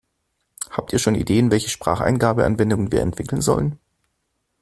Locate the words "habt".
0.71-0.93